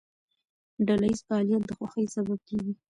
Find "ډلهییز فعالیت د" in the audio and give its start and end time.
0.87-1.71